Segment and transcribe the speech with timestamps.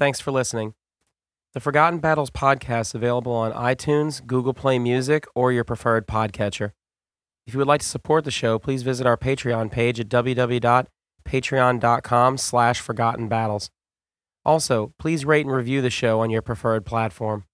[0.00, 0.74] Thanks for listening.
[1.52, 6.70] The Forgotten Battles podcast is available on iTunes, Google Play Music, or your preferred podcatcher.
[7.46, 12.38] If you would like to support the show, please visit our Patreon page at www.patreon.com
[12.38, 13.68] slash forgotten battles.
[14.42, 17.44] Also, please rate and review the show on your preferred platform.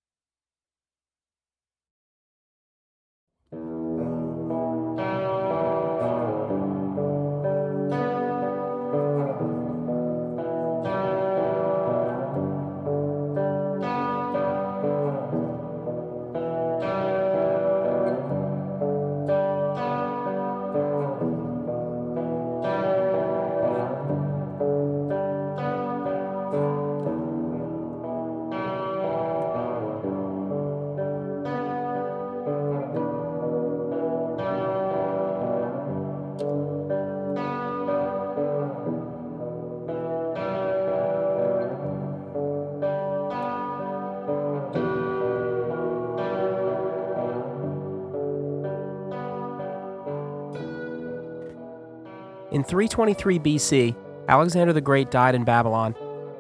[52.67, 53.97] 323 BC,
[54.29, 55.95] Alexander the Great died in Babylon,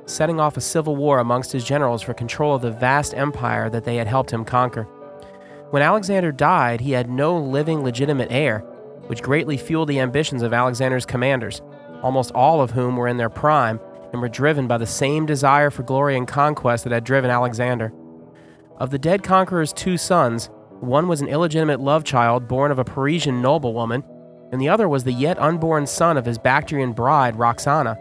[0.06, 3.84] setting off a civil war amongst his generals for control of the vast empire that
[3.84, 4.84] they had helped him conquer.
[5.70, 8.60] When Alexander died, he had no living legitimate heir,
[9.06, 11.62] which greatly fueled the ambitions of Alexander's commanders,
[12.02, 13.78] almost all of whom were in their prime
[14.12, 17.92] and were driven by the same desire for glory and conquest that had driven Alexander.
[18.78, 22.84] Of the dead conqueror's two sons, one was an illegitimate love child born of a
[22.84, 24.02] Persian noblewoman
[24.56, 27.98] and the other was the yet unborn son of his Bactrian bride, Roxana.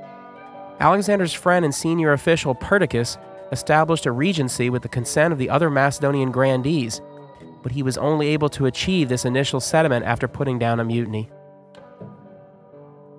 [0.80, 3.18] Alexander's friend and senior official, Perdiccas,
[3.52, 7.02] established a regency with the consent of the other Macedonian grandees,
[7.62, 11.30] but he was only able to achieve this initial settlement after putting down a mutiny.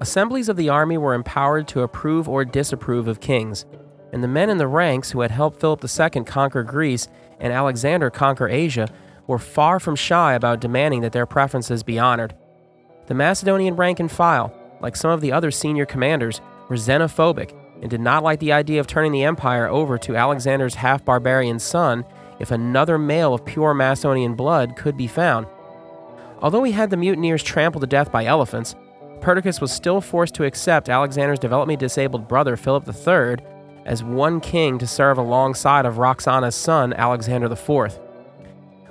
[0.01, 3.67] Assemblies of the army were empowered to approve or disapprove of kings,
[4.15, 7.07] and the men in the ranks who had helped Philip II conquer Greece
[7.39, 8.89] and Alexander conquer Asia
[9.27, 12.35] were far from shy about demanding that their preferences be honored.
[13.07, 17.91] The Macedonian rank and file, like some of the other senior commanders, were xenophobic and
[17.91, 22.05] did not like the idea of turning the empire over to Alexander's half barbarian son
[22.39, 25.47] if another male of pure Macedonian blood could be found.
[26.41, 28.75] Although he had the mutineers trampled to death by elephants,
[29.21, 33.45] Perdiccas was still forced to accept Alexander's developmentally disabled brother Philip III
[33.87, 37.99] as one king to serve alongside of Roxana's son Alexander IV.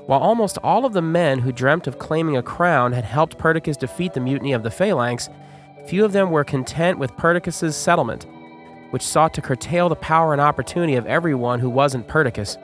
[0.06, 3.78] While almost all of the men who dreamt of claiming a crown had helped Perdiccas
[3.78, 5.30] defeat the mutiny of the Phalanx,
[5.88, 8.28] few of them were content with Perdiccas's settlement,
[8.92, 12.58] which sought to curtail the power and opportunity of everyone who wasn't Perdiccas.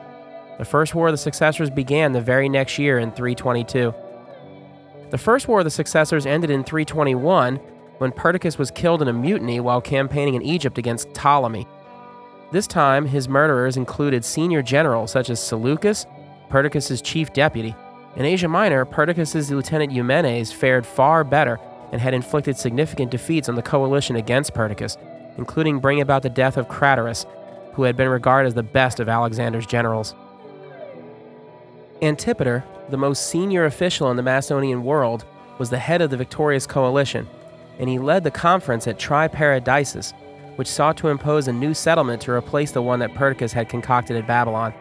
[0.58, 3.92] The First War of the Successors began the very next year in 322.
[5.10, 7.56] The First War of the Successors ended in 321
[7.98, 11.66] when Perdiccas was killed in a mutiny while campaigning in Egypt against Ptolemy.
[12.52, 16.06] This time, his murderers included senior generals such as Seleucus,
[16.52, 17.74] Perdiccas' chief deputy.
[18.14, 21.58] In Asia Minor, Perdiccas' lieutenant Eumenes fared far better
[21.92, 24.98] and had inflicted significant defeats on the coalition against Perdiccas,
[25.38, 27.24] including bringing about the death of Craterus,
[27.72, 30.14] who had been regarded as the best of Alexander's generals.
[32.02, 35.24] Antipater, the most senior official in the Macedonian world,
[35.58, 37.26] was the head of the victorious coalition,
[37.78, 40.12] and he led the conference at Triparadisus,
[40.56, 44.18] which sought to impose a new settlement to replace the one that Perdiccas had concocted
[44.18, 44.74] at Babylon.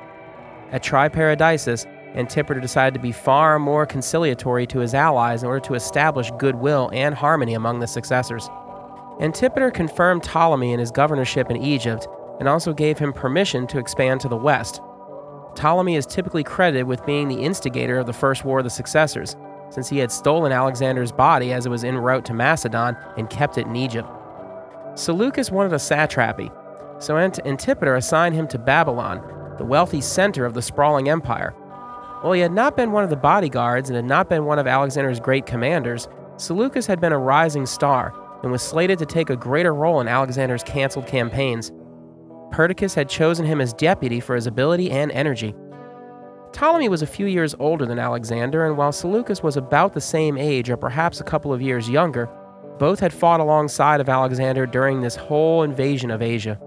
[0.72, 5.76] At Triparadisus, Antipater decided to be far more conciliatory to his allies in order to
[5.76, 8.50] establish goodwill and harmony among the successors.
[9.20, 12.08] Antipater confirmed Ptolemy in his governorship in Egypt
[12.40, 14.82] and also gave him permission to expand to the west.
[15.56, 19.36] Ptolemy is typically credited with being the instigator of the First War of the Successors,
[19.70, 23.58] since he had stolen Alexander's body as it was en route to Macedon and kept
[23.58, 24.08] it in Egypt.
[24.96, 26.50] Seleucus wanted a satrapy,
[27.00, 29.22] so Antipater assigned him to Babylon,
[29.62, 31.52] the wealthy center of the sprawling empire.
[32.22, 34.66] While he had not been one of the bodyguards and had not been one of
[34.66, 36.08] Alexander's great commanders,
[36.38, 38.12] Seleucus had been a rising star
[38.42, 41.72] and was slated to take a greater role in Alexander's canceled campaigns.
[42.52, 45.54] Perdiccas had chosen him as deputy for his ability and energy.
[46.54, 50.40] Ptolemy was a few years older than Alexander, and while Seleucus was about the same
[50.40, 52.28] age or perhaps a couple of years younger,
[52.80, 56.60] both had fought alongside of Alexander during this whole invasion of Asia.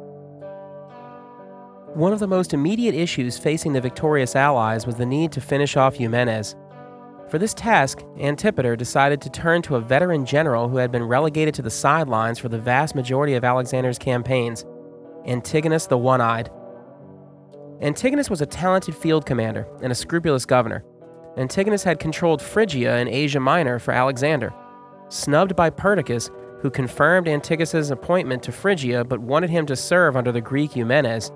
[1.95, 5.77] One of the most immediate issues facing the victorious allies was the need to finish
[5.77, 6.57] off Eumenes.
[7.29, 11.55] For this task, Antipater decided to turn to a veteran general who had been relegated
[11.55, 14.67] to the sidelines for the vast majority of Alexander's campaigns,
[15.25, 16.51] Antigonus the One Eyed.
[17.81, 20.85] Antigonus was a talented field commander and a scrupulous governor.
[21.37, 24.53] Antigonus had controlled Phrygia and Asia Minor for Alexander.
[25.11, 26.29] Snubbed by Perdiccas,
[26.61, 31.31] who confirmed Antigonus's appointment to Phrygia but wanted him to serve under the Greek Eumenes,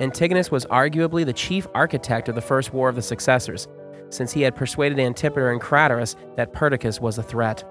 [0.00, 3.66] Antigonus was arguably the chief architect of the First War of the Successors,
[4.10, 7.64] since he had persuaded Antipater and Craterus that Perdiccas was a threat.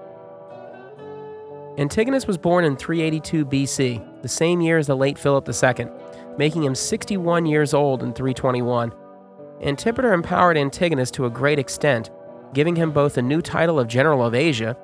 [1.78, 5.86] Antigonus was born in 382 BC, the same year as the late Philip II,
[6.36, 8.92] making him 61 years old in 321.
[9.62, 12.10] Antipater empowered Antigonus to a great extent,
[12.52, 14.74] giving him both the new title of General of Asia,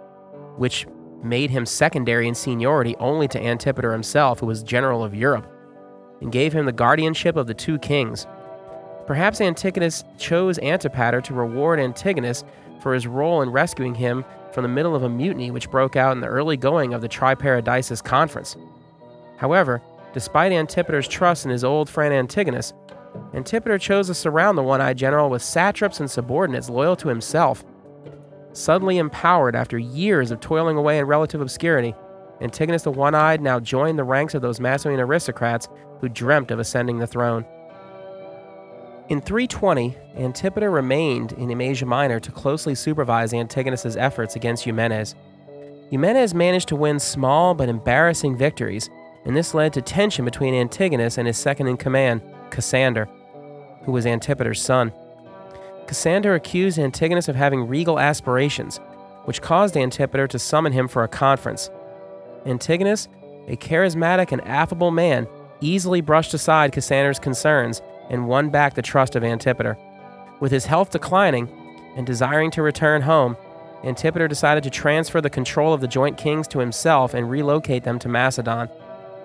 [0.56, 0.86] which
[1.22, 5.50] made him secondary in seniority only to Antipater himself, who was General of Europe,
[6.24, 8.26] and gave him the guardianship of the two kings.
[9.06, 12.44] Perhaps Antigonus chose Antipater to reward Antigonus
[12.80, 16.12] for his role in rescuing him from the middle of a mutiny which broke out
[16.12, 18.56] in the early going of the Triparadisus Conference.
[19.36, 19.82] However,
[20.14, 22.72] despite Antipater's trust in his old friend Antigonus,
[23.34, 27.62] Antipater chose to surround the one eyed general with satraps and subordinates loyal to himself.
[28.54, 31.94] Suddenly empowered after years of toiling away in relative obscurity,
[32.40, 35.68] Antigonus the One Eyed now joined the ranks of those Macedonian aristocrats
[36.00, 37.44] who dreamt of ascending the throne.
[39.08, 45.14] In 320, Antipater remained in Asia Minor to closely supervise Antigonus's efforts against Eumenes.
[45.90, 48.88] Eumenes managed to win small but embarrassing victories,
[49.26, 53.08] and this led to tension between Antigonus and his second in command, Cassander,
[53.84, 54.92] who was Antipater's son.
[55.86, 58.80] Cassander accused Antigonus of having regal aspirations,
[59.26, 61.70] which caused Antipater to summon him for a conference.
[62.46, 63.08] Antigonus,
[63.48, 65.26] a charismatic and affable man,
[65.60, 69.78] easily brushed aside Cassander's concerns and won back the trust of Antipater.
[70.40, 71.48] With his health declining
[71.96, 73.36] and desiring to return home,
[73.82, 77.98] Antipater decided to transfer the control of the joint kings to himself and relocate them
[77.98, 78.68] to Macedon,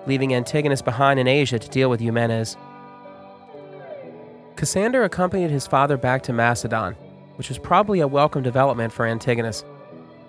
[0.06, 2.56] leaving Antigonus behind in Asia to deal with Eumenes.
[4.56, 6.94] Cassander accompanied his father back to Macedon,
[7.36, 9.64] which was probably a welcome development for Antigonus.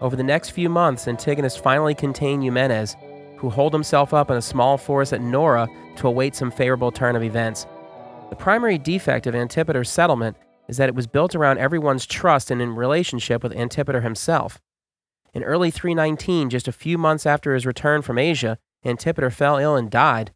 [0.02, 2.98] Over the next few months, Antigonus finally contained Eumenes,
[3.38, 5.68] who holed himself up in a small forest at Nora
[5.98, 7.68] to await some favorable turn of events.
[8.32, 10.38] The primary defect of Antipater's settlement
[10.68, 14.60] is that it was built around everyone's trust and in relationship with Antipater himself.
[15.34, 19.76] In early 319, just a few months after his return from Asia, Antipater fell ill
[19.76, 20.32] and died.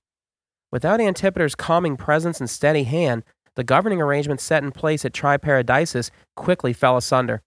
[0.71, 3.23] Without Antipater's calming presence and steady hand,
[3.55, 7.41] the governing arrangements set in place at Triparadisus quickly fell asunder.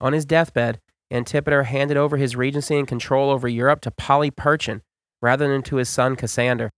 [0.00, 4.82] On his deathbed, Antipater handed over his regency and control over Europe to Polyperchon
[5.20, 6.70] rather than to his son Cassander.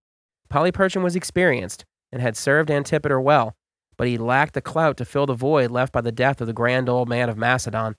[0.48, 3.54] Polyperchon was experienced, and had served Antipater well,
[3.96, 6.52] but he lacked the clout to fill the void left by the death of the
[6.52, 7.96] grand old man of Macedon.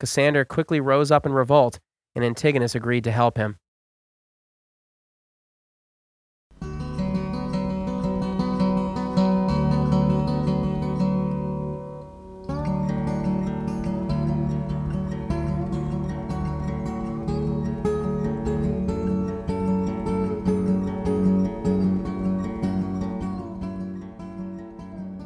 [0.00, 1.78] Cassander quickly rose up in revolt,
[2.14, 3.56] and Antigonus agreed to help him.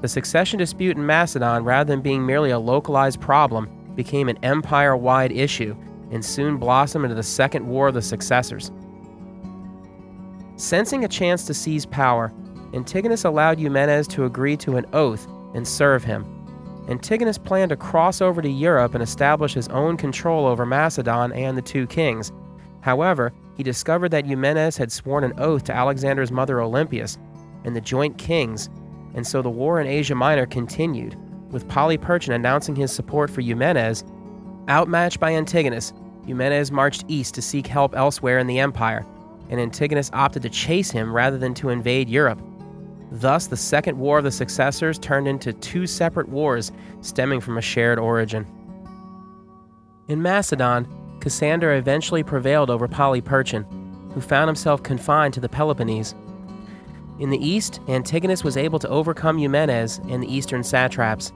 [0.06, 4.97] The succession dispute in Macedon, rather than being merely a localized problem, became an empire
[4.97, 5.75] wide issue
[6.12, 8.70] and soon blossomed into the Second War of the Successors.
[10.55, 12.32] Sensing a chance to seize power,
[12.73, 15.26] Antigonus allowed Eumenes to agree to an oath
[15.56, 16.25] and serve him.
[16.88, 21.59] Antigonus planned to cross over to Europe and establish his own control over Macedon and
[21.59, 22.31] the two kings.
[22.81, 27.19] However, he discovered that Eumenes had sworn an oath to Alexander's mother Olympias,
[27.64, 28.70] and the joint kings
[29.17, 31.17] and so the war in Asia Minor continued,
[31.50, 34.05] with Polyperchon announcing his support for Eumenes.
[34.69, 35.93] Outmatched by Antigonus,
[36.26, 39.05] Eumenes marched east to seek help elsewhere in the empire,
[39.49, 42.40] and Antigonus opted to chase him rather than to invade Europe.
[43.11, 47.62] Thus, the Second War of the Successors turned into two separate wars stemming from a
[47.62, 48.47] shared origin.
[50.09, 50.87] In Macedon,
[51.21, 53.64] Cassander eventually prevailed over Polyperchon,
[54.12, 56.14] who found himself confined to the Peloponnese.
[57.18, 61.32] In the east, Antigonus was able to overcome Eumenes and the eastern satraps.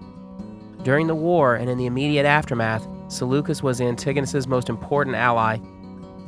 [0.82, 5.58] During the war and in the immediate aftermath, Seleucus was Antigonus's most important ally.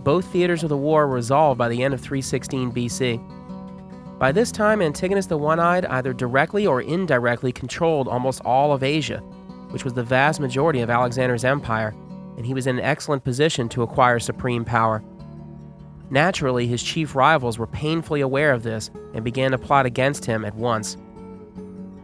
[0.02, 4.18] Both theaters of the war were resolved by the end of 316 BC.
[4.18, 8.82] By this time, Antigonus the One Eyed either directly or indirectly controlled almost all of
[8.82, 9.18] Asia,
[9.70, 11.94] which was the vast majority of Alexander's empire,
[12.36, 15.02] and he was in an excellent position to acquire supreme power.
[16.12, 20.44] Naturally, his chief rivals were painfully aware of this and began to plot against him
[20.44, 20.98] at once.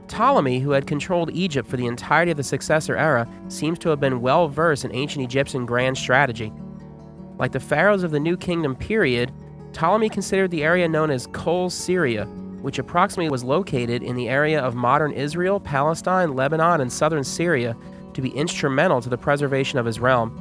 [0.07, 4.01] Ptolemy, who had controlled Egypt for the entirety of the successor era, seems to have
[4.01, 6.51] been well versed in ancient Egyptian grand strategy.
[7.37, 9.31] Like the pharaohs of the New Kingdom period,
[9.75, 12.25] Ptolemy considered the area known as Coele Syria,
[12.63, 17.77] which approximately was located in the area of modern Israel, Palestine, Lebanon, and southern Syria,
[18.15, 20.35] to be instrumental to the preservation of his realm.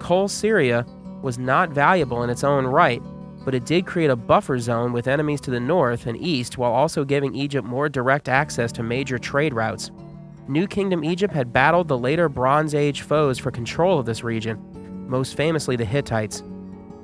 [0.00, 0.84] Coele Syria
[1.22, 3.02] was not valuable in its own right,
[3.44, 6.72] but it did create a buffer zone with enemies to the north and east while
[6.72, 9.90] also giving Egypt more direct access to major trade routes.
[10.48, 14.58] New Kingdom Egypt had battled the later Bronze Age foes for control of this region,
[15.08, 16.42] most famously the Hittites.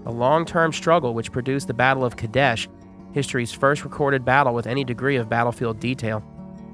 [0.06, 2.68] A long term struggle which produced the Battle of Kadesh,
[3.12, 6.22] history's first recorded battle with any degree of battlefield detail.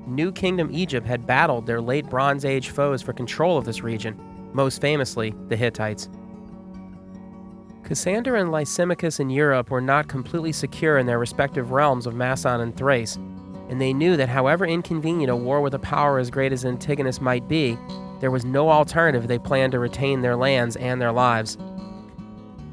[0.07, 4.19] New Kingdom Egypt had battled their late Bronze Age foes for control of this region,
[4.53, 6.09] most famously the Hittites.
[7.85, 12.61] Cassander and Lysimachus in Europe were not completely secure in their respective realms of Macedon
[12.61, 13.17] and Thrace,
[13.69, 17.21] and they knew that however inconvenient a war with a power as great as Antigonus
[17.21, 17.77] might be,
[18.21, 21.57] there was no alternative they planned to retain their lands and their lives.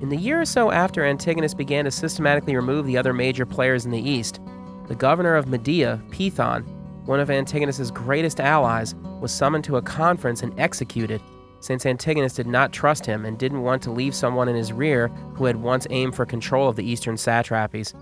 [0.01, 3.85] In the year or so after Antigonus began to systematically remove the other major players
[3.85, 4.39] in the east,
[4.87, 6.63] the governor of Media, Pithon,
[7.05, 11.21] one of Antigonus's greatest allies, was summoned to a conference and executed
[11.67, 15.09] since Antigonus did not trust him and didn't want to leave someone in his rear
[15.35, 17.93] who had once aimed for control of the eastern satrapies.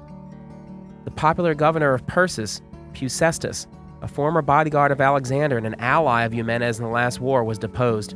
[1.04, 2.62] The popular governor of Persis,
[2.94, 3.66] Peucestas,
[4.04, 7.58] a former bodyguard of Alexander and an ally of Eumenes in the last war, was
[7.58, 8.14] deposed.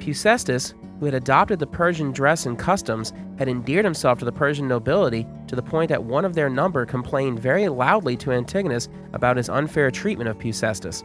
[0.00, 4.66] Peucestas, who had adopted the Persian dress and customs, had endeared himself to the Persian
[4.66, 9.36] nobility to the point that one of their number complained very loudly to Antigonus about
[9.36, 11.04] his unfair treatment of Peucestas.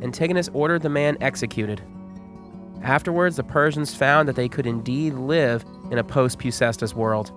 [0.00, 1.82] Antigonus ordered the man executed.
[2.82, 7.32] Afterwards, the Persians found that they could indeed live in a post Peucestas world.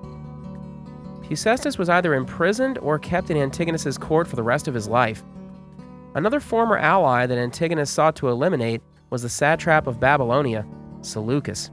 [1.22, 5.24] Peucestas was either imprisoned or kept in Antigonus's court for the rest of his life.
[6.16, 10.66] Another former ally that Antigonus sought to eliminate was the satrap of Babylonia,
[11.02, 11.70] Seleucus.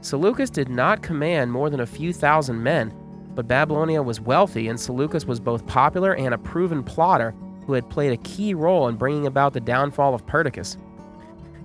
[0.00, 2.94] Seleucus did not command more than a few thousand men,
[3.34, 7.34] but Babylonia was wealthy and Seleucus was both popular and a proven plotter
[7.66, 10.76] who had played a key role in bringing about the downfall of Perdiccas.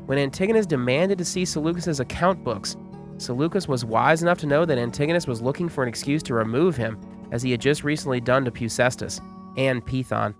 [0.09, 2.75] When Antigonus demanded to see Seleucus's account books,
[3.19, 6.75] Seleucus was wise enough to know that Antigonus was looking for an excuse to remove
[6.75, 6.99] him,
[7.31, 9.21] as he had just recently done to Peucestas
[9.55, 10.33] and Pithon.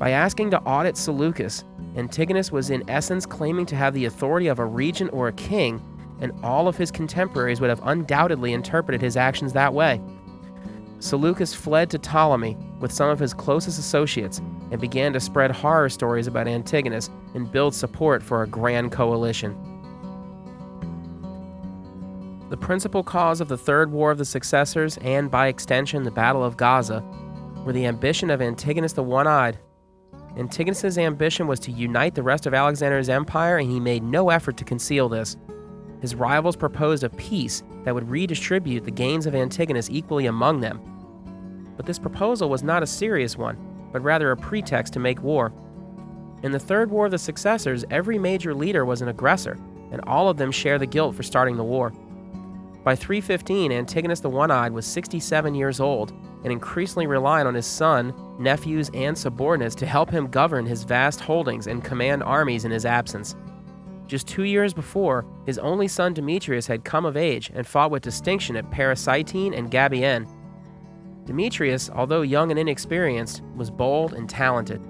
[0.00, 1.62] By asking to audit Seleucus,
[1.94, 5.80] Antigonus was in essence claiming to have the authority of a regent or a king,
[6.20, 10.00] and all of his contemporaries would have undoubtedly interpreted his actions that way.
[10.98, 14.40] Seleucus fled to Ptolemy with some of his closest associates
[14.76, 19.56] and began to spread horror stories about Antigonus and build support for a grand coalition.
[22.50, 26.44] The principal cause of the Third War of the Successors, and by extension the Battle
[26.44, 27.02] of Gaza,
[27.64, 29.58] were the ambition of Antigonus the One Eyed.
[30.36, 34.58] Antigonus's ambition was to unite the rest of Alexander's empire, and he made no effort
[34.58, 35.38] to conceal this.
[36.02, 40.82] His rivals proposed a peace that would redistribute the gains of Antigonus equally among them.
[41.78, 43.56] But this proposal was not a serious one,
[43.96, 45.54] but rather a pretext to make war.
[46.42, 49.56] In the Third War of the Successors, every major leader was an aggressor,
[49.90, 51.94] and all of them share the guilt for starting the war.
[52.84, 56.12] By 315, Antigonus the One Eyed was 67 years old
[56.44, 61.22] and increasingly relied on his son, nephews, and subordinates to help him govern his vast
[61.22, 63.34] holdings and command armies in his absence.
[64.08, 68.02] Just two years before, his only son Demetrius had come of age and fought with
[68.02, 70.28] distinction at Paraitacene and Gabiene.
[71.26, 74.80] Demetrius, although young and inexperienced, was bold and talented.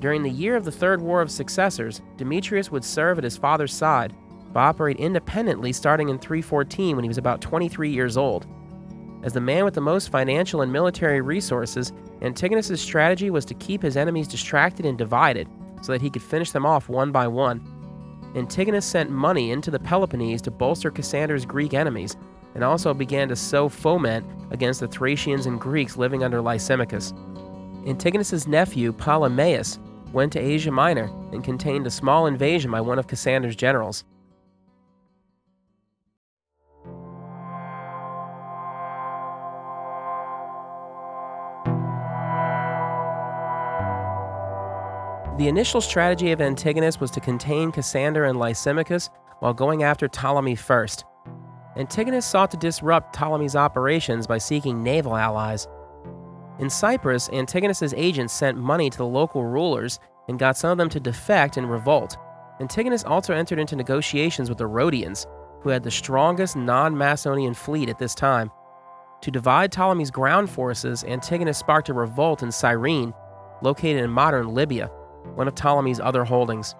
[0.00, 3.72] During the year of the Third War of Successors, Demetrius would serve at his father's
[3.72, 4.14] side,
[4.52, 8.46] but operate independently starting in 314 when he was about 23 years old.
[9.22, 11.92] As the man with the most financial and military resources,
[12.22, 15.48] Antigonus's strategy was to keep his enemies distracted and divided
[15.82, 17.60] so that he could finish them off one by one.
[18.36, 22.16] Antigonus sent money into the Peloponnese to bolster Cassander's Greek enemies,
[22.58, 27.12] and also began to sow foment against the Thracians and Greeks living under Lysimachus.
[27.86, 29.78] Antigonus's nephew, Ptolemais,
[30.12, 34.02] went to Asia Minor and contained a small invasion by one of Cassander's generals.
[45.38, 50.56] The initial strategy of Antigonus was to contain Cassander and Lysimachus while going after Ptolemy
[50.56, 51.04] first.
[51.78, 55.68] Antigonus sought to disrupt Ptolemy's operations by seeking naval allies.
[56.58, 60.88] In Cyprus, Antigonus's agents sent money to the local rulers and got some of them
[60.88, 62.16] to defect and revolt.
[62.60, 65.26] Antigonus also entered into negotiations with the Rhodians,
[65.62, 68.50] who had the strongest non Macedonian fleet at this time.
[69.20, 73.14] To divide Ptolemy's ground forces, Antigonus sparked a revolt in Cyrene,
[73.62, 74.90] located in modern Libya
[75.34, 76.74] one of Ptolemy's other holdings.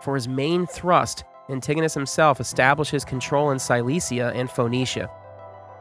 [0.00, 5.10] For his main thrust, Antigonus himself established his control in Cilicia and Phoenicia,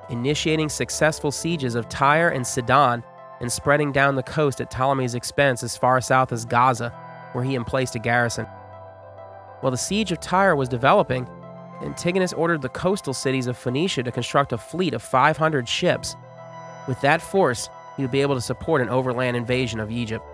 [0.10, 3.04] initiating successful sieges of Tyre and Sidon
[3.40, 6.90] and spreading down the coast at Ptolemy's expense as far south as Gaza,
[7.32, 8.46] where he emplaced a garrison.
[9.62, 11.28] While the siege of Tyre was developing,
[11.82, 16.16] Antigonus ordered the coastal cities of Phoenicia to construct a fleet of 500 ships.
[16.88, 20.26] With that force, he would be able to support an overland invasion of Egypt.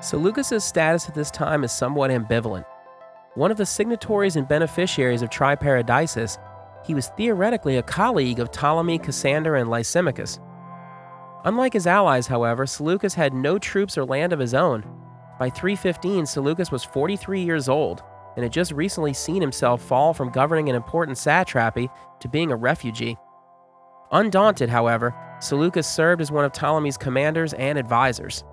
[0.00, 2.64] Seleucus' status at this time is somewhat ambivalent.
[3.36, 6.38] One of the signatories and beneficiaries of Triparadisus,
[6.86, 10.40] he was theoretically a colleague of Ptolemy, Cassander, and Lysimachus.
[11.44, 14.84] Unlike his allies, however, Seleucus had no troops or land of his own.
[15.38, 18.02] By 315, Seleucus was 43 years old
[18.36, 21.90] and had just recently seen himself fall from governing an important satrapy
[22.20, 23.18] to being a refugee.
[24.12, 28.44] Undaunted, however, Seleucus served as one of Ptolemy's commanders and advisors.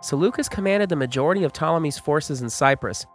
[0.00, 3.06] Seleucus commanded the majority of Ptolemy's forces in Cyprus.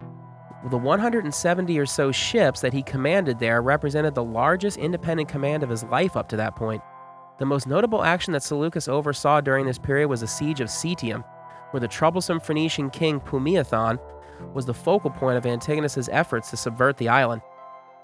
[0.69, 5.69] The 170 or so ships that he commanded there represented the largest independent command of
[5.69, 6.81] his life up to that point.
[7.39, 11.23] The most notable action that Seleucus oversaw during this period was the siege of Citium,
[11.71, 13.97] where the troublesome Phoenician king Pumiathon
[14.53, 17.41] was the focal point of Antigonus's efforts to subvert the island.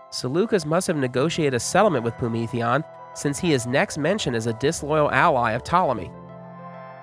[0.09, 2.83] Seleucus must have negotiated a settlement with Pumiathon,
[3.13, 6.12] since he is next mentioned as a disloyal ally of Ptolemy.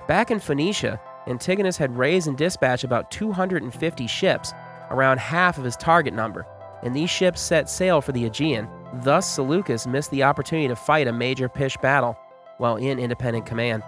[0.09, 4.52] Back in Phoenicia, Antigonus had raised and dispatched about 250 ships,
[4.90, 6.47] around half of his target number,
[6.83, 8.68] and these ships set sail for the Aegean.
[9.02, 12.16] Thus, Seleucus missed the opportunity to fight a major Pish battle
[12.59, 13.83] while in independent command.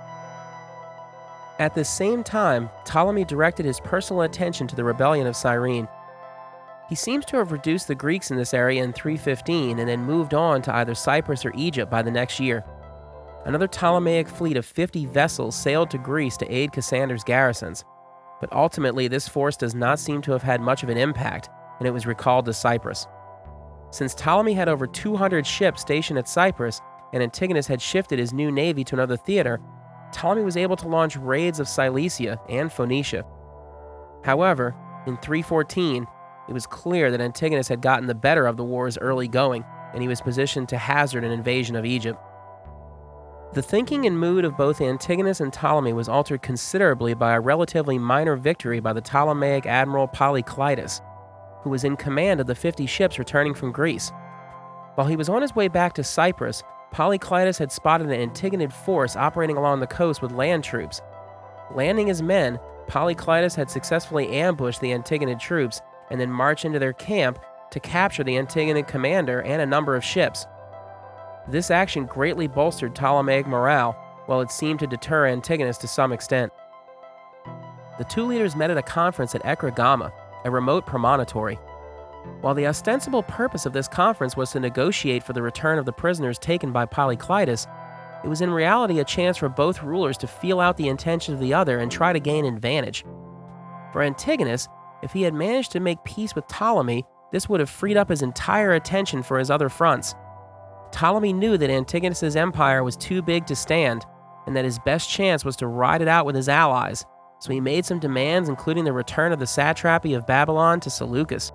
[1.58, 5.88] At the same time, Ptolemy directed his personal attention to the rebellion of Cyrene.
[6.88, 10.34] He seems to have reduced the Greeks in this area in 315 and then moved
[10.34, 12.64] on to either Cyprus or Egypt by the next year.
[13.44, 17.84] Another Ptolemaic fleet of 50 vessels sailed to Greece to aid Cassander's garrisons,
[18.40, 21.88] but ultimately this force does not seem to have had much of an impact, and
[21.88, 23.06] it was recalled to Cyprus.
[23.90, 26.80] Since Ptolemy had over 200 ships stationed at Cyprus,
[27.12, 29.60] and Antigonus had shifted his new navy to another theater,
[30.12, 33.24] Ptolemy was able to launch raids of Cilicia and Phoenicia.
[34.24, 34.74] However,
[35.06, 36.06] in 314,
[36.48, 40.02] it was clear that Antigonus had gotten the better of the war's early going, and
[40.02, 42.20] he was positioned to hazard an invasion of Egypt.
[43.54, 47.98] The thinking and mood of both Antigonus and Ptolemy was altered considerably by a relatively
[47.98, 51.00] minor victory by the Ptolemaic admiral Polykleitos,
[51.62, 54.12] who was in command of the 50 ships returning from Greece.
[54.96, 59.16] While he was on his way back to Cyprus, Polykleitos had spotted an Antigonid force
[59.16, 61.00] operating along the coast with land troops.
[61.74, 65.80] Landing his men, Polykleitos had successfully ambushed the Antigonid troops
[66.10, 67.38] and then marched into their camp
[67.70, 70.46] to capture the Antigonid commander and a number of ships.
[71.50, 73.92] This action greatly bolstered Ptolemaic morale,
[74.26, 76.52] while it seemed to deter Antigonus to some extent.
[77.96, 80.12] The two leaders met at a conference at Ecregma,
[80.44, 81.58] a remote promontory.
[82.42, 85.92] While the ostensible purpose of this conference was to negotiate for the return of the
[85.92, 87.66] prisoners taken by Polykleitos,
[88.22, 91.40] it was in reality a chance for both rulers to feel out the intentions of
[91.40, 93.04] the other and try to gain advantage.
[93.92, 94.68] For Antigonus,
[95.02, 98.20] if he had managed to make peace with Ptolemy, this would have freed up his
[98.20, 100.14] entire attention for his other fronts.
[100.92, 104.04] Ptolemy knew that Antigonus's empire was too big to stand,
[104.46, 107.04] and that his best chance was to ride it out with his allies,
[107.40, 111.52] so he made some demands, including the return of the satrapy of Babylon to Seleucus.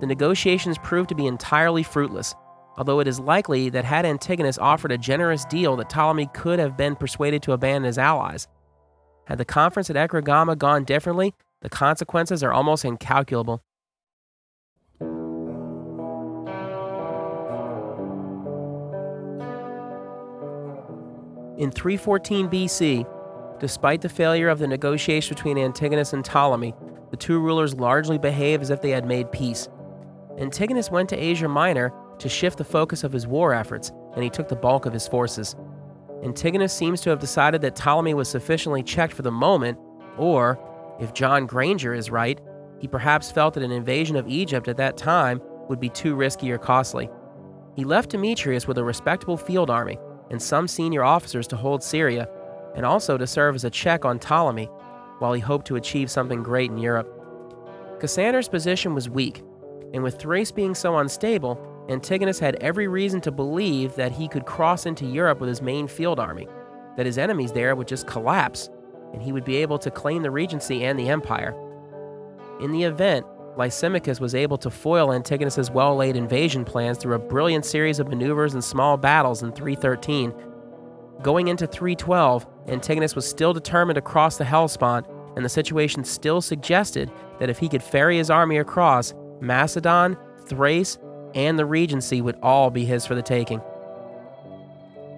[0.00, 2.34] The negotiations proved to be entirely fruitless,
[2.76, 6.76] although it is likely that had Antigonus offered a generous deal that Ptolemy could have
[6.76, 8.46] been persuaded to abandon his allies.
[9.26, 13.62] Had the conference at Ecregma gone differently, the consequences are almost incalculable.
[21.58, 26.74] In 314 BC, despite the failure of the negotiation between Antigonus and Ptolemy,
[27.10, 29.68] the two rulers largely behaved as if they had made peace.
[30.38, 34.30] Antigonus went to Asia Minor to shift the focus of his war efforts, and he
[34.30, 35.54] took the bulk of his forces.
[36.22, 39.78] Antigonus seems to have decided that Ptolemy was sufficiently checked for the moment,
[40.16, 40.58] or,
[41.00, 42.40] if John Grainger is right,
[42.78, 46.50] he perhaps felt that an invasion of Egypt at that time would be too risky
[46.50, 47.10] or costly.
[47.76, 49.98] He left Demetrius with a respectable field army
[50.32, 52.28] and some senior officers to hold Syria,
[52.74, 54.66] and also to serve as a check on Ptolemy,
[55.18, 57.08] while he hoped to achieve something great in Europe.
[58.00, 59.42] Cassander's position was weak,
[59.94, 64.46] and with Thrace being so unstable, Antigonus had every reason to believe that he could
[64.46, 66.48] cross into Europe with his main field army,
[66.96, 68.70] that his enemies there would just collapse,
[69.12, 71.54] and he would be able to claim the regency and the empire.
[72.60, 77.66] In the event, Lysimachus was able to foil Antigonus's well-laid invasion plans through a brilliant
[77.66, 80.32] series of maneuvers and small battles in 313.
[81.22, 86.40] Going into 312, Antigonus was still determined to cross the Hellespont, and the situation still
[86.40, 90.98] suggested that if he could ferry his army across, Macedon, Thrace,
[91.34, 93.60] and the Regency would all be his for the taking.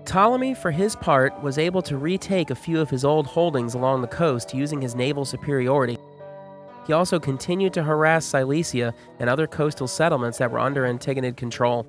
[0.04, 4.02] Ptolemy, for his part, was able to retake a few of his old holdings along
[4.02, 5.98] the coast using his naval superiority
[6.86, 11.86] He also continued to harass Cilicia and other coastal settlements that were under Antigonid control.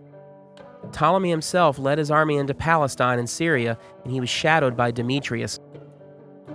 [0.92, 5.60] Ptolemy himself led his army into Palestine and Syria, and he was shadowed by Demetrius.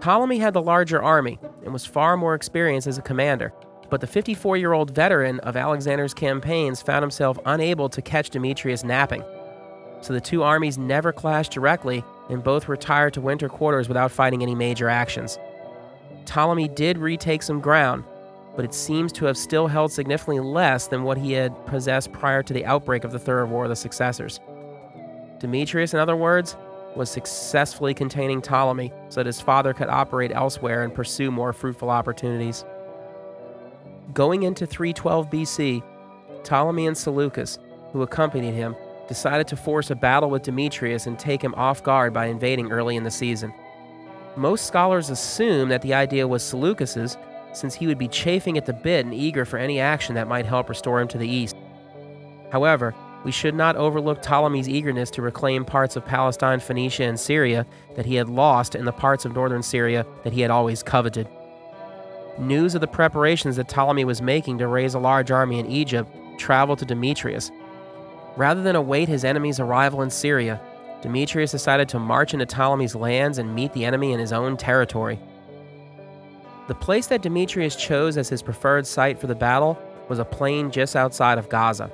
[0.00, 3.53] Ptolemy had the larger army and was far more experienced as a commander,
[3.90, 8.85] but the 54 year old veteran of Alexander's campaigns found himself unable to catch Demetrius
[8.85, 9.24] napping.
[10.00, 14.42] So the two armies never clashed directly, and both retired to winter quarters without fighting
[14.42, 15.38] any major actions.
[16.24, 18.05] Ptolemy did retake some ground,
[18.56, 22.42] but it seems to have still held significantly less than what he had possessed prior
[22.42, 24.40] to the outbreak of the Third War of the Successors.
[25.38, 26.56] Demetrius, in other words,
[26.96, 31.90] was successfully containing Ptolemy so that his father could operate elsewhere and pursue more fruitful
[31.90, 32.64] opportunities.
[34.12, 35.82] Going into 312 BC,
[36.42, 37.58] Ptolemy and Seleucus,
[37.92, 38.74] who accompanied him,
[39.08, 42.96] decided to force a battle with Demetrius and take him off guard by invading early
[42.96, 43.52] in the season.
[44.36, 47.16] Most scholars assume that the idea was Seleucus's,
[47.52, 50.46] since he would be chafing at the bit and eager for any action that might
[50.46, 51.56] help restore him to the east.
[52.50, 57.66] However, we should not overlook Ptolemy's eagerness to reclaim parts of Palestine, Phoenicia, and Syria
[57.94, 61.28] that he had lost and the parts of northern Syria that he had always coveted.
[62.38, 66.10] News of the preparations that Ptolemy was making to raise a large army in Egypt
[66.38, 67.50] traveled to Demetrius.
[68.36, 70.60] Rather than await his enemy's arrival in Syria,
[71.02, 75.18] Demetrius decided to march into Ptolemy's lands and meet the enemy in his own territory.
[76.70, 79.76] The place that Demetrius chose as his preferred site for the battle
[80.09, 81.90] was a plain just outside of Gaza.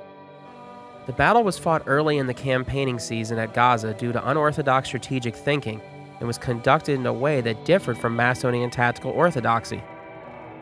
[1.07, 5.35] The battle was fought early in the campaigning season at Gaza due to unorthodox strategic
[5.35, 5.81] thinking
[6.19, 9.81] and was conducted in a way that differed from Macedonian tactical orthodoxy.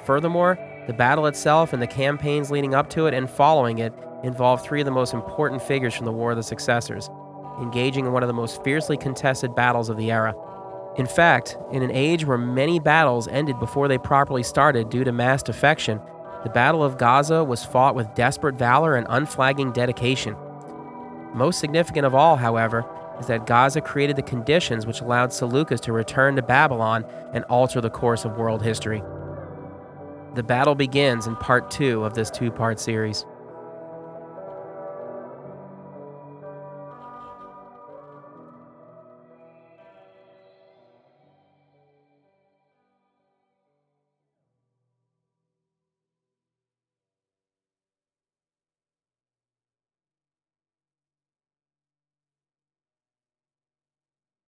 [0.06, 3.92] Furthermore, the battle itself and the campaigns leading up to it and following it
[4.24, 7.10] involved three of the most important figures from the War of the Successors,
[7.60, 10.34] engaging in one of the most fiercely contested battles of the era.
[10.98, 15.12] In fact, in an age where many battles ended before they properly started due to
[15.12, 16.00] mass defection,
[16.44, 20.36] the Battle of Gaza was fought with desperate valor and unflagging dedication.
[21.34, 22.86] Most significant of all, however,
[23.20, 27.82] is that Gaza created the conditions which allowed Seleucus to return to Babylon and alter
[27.82, 29.04] the course of world history.
[30.36, 33.26] The battle begins in part two of this two part series.